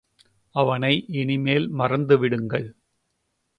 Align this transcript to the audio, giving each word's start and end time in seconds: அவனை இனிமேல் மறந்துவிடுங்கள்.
அவனை 0.55 1.05
இனிமேல் 1.07 1.67
மறந்துவிடுங்கள். 1.73 2.67